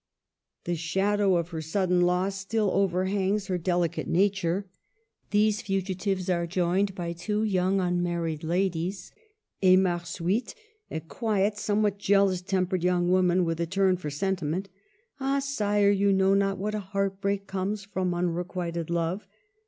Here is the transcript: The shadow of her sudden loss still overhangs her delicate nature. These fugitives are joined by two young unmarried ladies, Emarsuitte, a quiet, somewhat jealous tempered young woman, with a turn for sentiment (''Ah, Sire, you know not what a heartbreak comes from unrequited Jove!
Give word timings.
The 0.63 0.73
shadow 0.73 1.35
of 1.35 1.49
her 1.49 1.61
sudden 1.61 2.01
loss 2.01 2.33
still 2.35 2.71
overhangs 2.71 3.45
her 3.45 3.59
delicate 3.59 4.07
nature. 4.07 4.67
These 5.29 5.61
fugitives 5.61 6.27
are 6.27 6.47
joined 6.47 6.95
by 6.95 7.13
two 7.13 7.43
young 7.43 7.79
unmarried 7.79 8.43
ladies, 8.43 9.11
Emarsuitte, 9.61 10.55
a 10.89 11.01
quiet, 11.01 11.59
somewhat 11.59 11.99
jealous 11.99 12.41
tempered 12.41 12.83
young 12.83 13.11
woman, 13.11 13.45
with 13.45 13.59
a 13.61 13.67
turn 13.67 13.95
for 13.95 14.09
sentiment 14.09 14.69
(''Ah, 15.19 15.37
Sire, 15.39 15.91
you 15.91 16.11
know 16.11 16.33
not 16.33 16.57
what 16.57 16.73
a 16.73 16.79
heartbreak 16.79 17.45
comes 17.45 17.83
from 17.85 18.11
unrequited 18.15 18.87
Jove! 18.87 19.27